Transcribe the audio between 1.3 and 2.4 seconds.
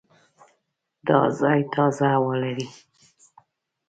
ځای تازه هوا